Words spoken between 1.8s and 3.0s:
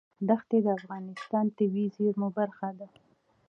زیرمو برخه ده.